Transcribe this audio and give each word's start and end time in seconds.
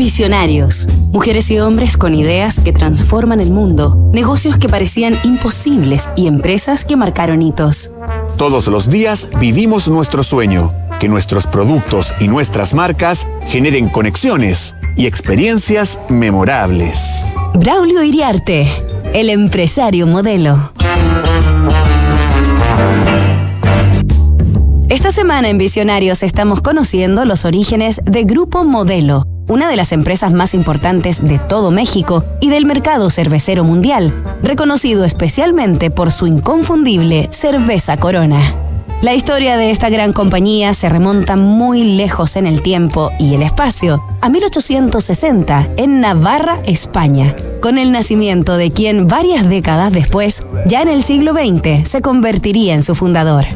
Visionarios. 0.00 0.88
Mujeres 1.12 1.50
y 1.50 1.58
hombres 1.58 1.98
con 1.98 2.14
ideas 2.14 2.58
que 2.58 2.72
transforman 2.72 3.38
el 3.38 3.50
mundo, 3.50 4.08
negocios 4.14 4.56
que 4.56 4.66
parecían 4.66 5.20
imposibles 5.24 6.08
y 6.16 6.26
empresas 6.26 6.86
que 6.86 6.96
marcaron 6.96 7.42
hitos. 7.42 7.92
Todos 8.38 8.66
los 8.68 8.88
días 8.88 9.28
vivimos 9.38 9.88
nuestro 9.88 10.22
sueño, 10.22 10.72
que 10.98 11.06
nuestros 11.06 11.46
productos 11.46 12.14
y 12.18 12.28
nuestras 12.28 12.72
marcas 12.72 13.28
generen 13.44 13.90
conexiones 13.90 14.74
y 14.96 15.04
experiencias 15.04 15.98
memorables. 16.08 17.34
Braulio 17.52 18.02
Iriarte, 18.02 18.66
el 19.12 19.28
empresario 19.28 20.06
modelo. 20.06 20.72
Esta 24.88 25.10
semana 25.10 25.50
en 25.50 25.58
Visionarios 25.58 26.22
estamos 26.22 26.62
conociendo 26.62 27.26
los 27.26 27.44
orígenes 27.44 28.00
de 28.06 28.24
Grupo 28.24 28.64
Modelo, 28.64 29.26
una 29.50 29.68
de 29.68 29.76
las 29.76 29.90
empresas 29.90 30.32
más 30.32 30.54
importantes 30.54 31.22
de 31.22 31.40
todo 31.40 31.72
México 31.72 32.24
y 32.40 32.50
del 32.50 32.66
mercado 32.66 33.10
cervecero 33.10 33.64
mundial, 33.64 34.38
reconocido 34.42 35.04
especialmente 35.04 35.90
por 35.90 36.12
su 36.12 36.28
inconfundible 36.28 37.28
cerveza 37.32 37.96
Corona. 37.96 38.54
La 39.02 39.14
historia 39.14 39.56
de 39.56 39.70
esta 39.70 39.88
gran 39.88 40.12
compañía 40.12 40.72
se 40.72 40.88
remonta 40.88 41.34
muy 41.34 41.96
lejos 41.96 42.36
en 42.36 42.46
el 42.46 42.62
tiempo 42.62 43.10
y 43.18 43.34
el 43.34 43.42
espacio, 43.42 44.04
a 44.20 44.28
1860, 44.28 45.68
en 45.78 46.00
Navarra, 46.00 46.58
España, 46.64 47.34
con 47.60 47.78
el 47.78 47.92
nacimiento 47.92 48.56
de 48.56 48.70
quien 48.70 49.08
varias 49.08 49.48
décadas 49.48 49.92
después, 49.92 50.44
ya 50.66 50.82
en 50.82 50.88
el 50.88 51.02
siglo 51.02 51.32
XX, 51.32 51.88
se 51.88 52.02
convertiría 52.02 52.74
en 52.74 52.82
su 52.82 52.94
fundador. 52.94 53.46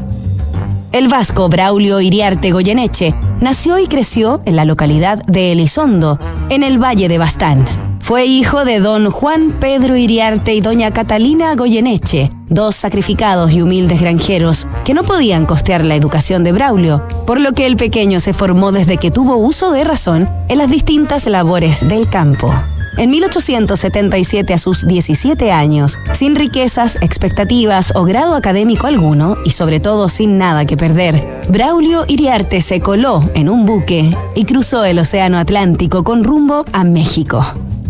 El 0.94 1.08
vasco 1.08 1.48
Braulio 1.48 2.00
Iriarte 2.00 2.52
Goyeneche 2.52 3.16
nació 3.40 3.80
y 3.80 3.88
creció 3.88 4.38
en 4.44 4.54
la 4.54 4.64
localidad 4.64 5.18
de 5.24 5.50
Elizondo, 5.50 6.20
en 6.50 6.62
el 6.62 6.80
Valle 6.80 7.08
de 7.08 7.18
Bastán. 7.18 7.98
Fue 7.98 8.26
hijo 8.26 8.64
de 8.64 8.78
don 8.78 9.10
Juan 9.10 9.56
Pedro 9.58 9.96
Iriarte 9.96 10.54
y 10.54 10.60
doña 10.60 10.92
Catalina 10.92 11.56
Goyeneche, 11.56 12.30
dos 12.48 12.76
sacrificados 12.76 13.52
y 13.52 13.60
humildes 13.60 14.00
granjeros 14.00 14.68
que 14.84 14.94
no 14.94 15.02
podían 15.02 15.46
costear 15.46 15.84
la 15.84 15.96
educación 15.96 16.44
de 16.44 16.52
Braulio, 16.52 17.02
por 17.26 17.40
lo 17.40 17.54
que 17.54 17.66
el 17.66 17.76
pequeño 17.76 18.20
se 18.20 18.32
formó 18.32 18.70
desde 18.70 18.96
que 18.96 19.10
tuvo 19.10 19.34
uso 19.34 19.72
de 19.72 19.82
razón 19.82 20.30
en 20.48 20.58
las 20.58 20.70
distintas 20.70 21.26
labores 21.26 21.80
del 21.88 22.08
campo. 22.08 22.54
En 22.96 23.10
1877, 23.10 24.54
a 24.54 24.58
sus 24.58 24.86
17 24.86 25.50
años, 25.50 25.98
sin 26.12 26.36
riquezas, 26.36 26.96
expectativas 27.00 27.92
o 27.96 28.04
grado 28.04 28.36
académico 28.36 28.86
alguno, 28.86 29.36
y 29.44 29.50
sobre 29.50 29.80
todo 29.80 30.08
sin 30.08 30.38
nada 30.38 30.64
que 30.64 30.76
perder, 30.76 31.42
Braulio 31.48 32.04
Iriarte 32.06 32.60
se 32.60 32.80
coló 32.80 33.28
en 33.34 33.48
un 33.48 33.66
buque 33.66 34.16
y 34.36 34.44
cruzó 34.44 34.84
el 34.84 35.00
Océano 35.00 35.38
Atlántico 35.38 36.04
con 36.04 36.22
rumbo 36.22 36.64
a 36.72 36.84
México. 36.84 37.44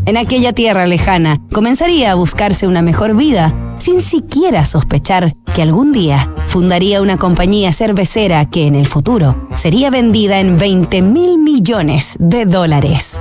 En 0.07 0.17
aquella 0.17 0.55
tierra 0.55 0.87
lejana, 0.87 1.39
comenzaría 1.53 2.13
a 2.13 2.15
buscarse 2.15 2.67
una 2.67 2.81
mejor 2.81 3.15
vida, 3.15 3.55
sin 3.79 4.01
siquiera 4.01 4.65
sospechar 4.65 5.35
que 5.55 5.61
algún 5.61 5.93
día 5.93 6.33
fundaría 6.47 7.03
una 7.03 7.19
compañía 7.19 7.75
cervecera 7.75 8.49
que 8.49 8.67
en 8.67 8.75
el 8.75 8.87
futuro 8.87 9.49
sería 9.55 9.91
vendida 9.91 10.41
en 10.41 10.57
20 10.57 11.03
mil 11.03 11.39
millones 11.39 12.17
de 12.19 12.47
dólares. 12.47 13.21